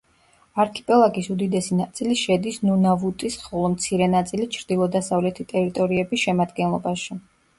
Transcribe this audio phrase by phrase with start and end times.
[0.61, 7.19] არქიპელაგის უდიდესი ნაწილი შედის ნუნავუტის, ხოლო მცირე ნაწილი ჩრდილო-დასავლეთი ტერიტორიები შემადგენლობაში.